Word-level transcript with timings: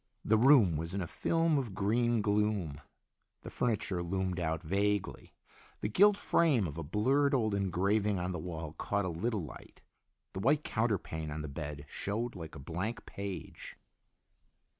The 0.25 0.35
room 0.39 0.77
was 0.77 0.95
in 0.95 1.01
a 1.01 1.05
film 1.05 1.59
of 1.59 1.75
green 1.75 2.23
gloom. 2.23 2.81
The 3.41 3.51
furniture 3.51 4.01
loomed 4.01 4.39
out 4.39 4.63
vaguely. 4.63 5.35
The 5.81 5.89
gilt 5.89 6.17
frame 6.17 6.65
of 6.65 6.75
a 6.79 6.83
blurred 6.83 7.35
old 7.35 7.53
engraving 7.53 8.17
on 8.17 8.31
the 8.31 8.39
wall 8.39 8.73
caught 8.73 9.05
a 9.05 9.09
little 9.09 9.43
light. 9.43 9.83
The 10.33 10.39
white 10.39 10.63
counterpane 10.63 11.29
on 11.29 11.43
the 11.43 11.47
bed 11.47 11.85
showed 11.87 12.35
like 12.35 12.55
a 12.55 12.59
blank 12.59 13.05
page. 13.05 13.77